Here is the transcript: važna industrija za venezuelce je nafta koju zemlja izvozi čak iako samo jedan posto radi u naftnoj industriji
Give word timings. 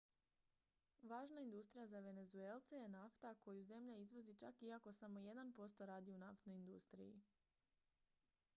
važna 1.09 1.41
industrija 1.47 1.83
za 1.91 1.99
venezuelce 2.05 2.79
je 2.79 2.87
nafta 2.95 3.33
koju 3.43 3.61
zemlja 3.67 3.97
izvozi 4.05 4.35
čak 4.45 4.63
iako 4.69 4.91
samo 5.01 5.19
jedan 5.29 5.53
posto 5.53 5.85
radi 5.95 6.11
u 6.13 6.17
naftnoj 6.27 6.55
industriji 6.63 7.21